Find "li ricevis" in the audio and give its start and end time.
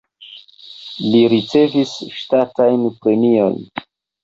1.09-1.93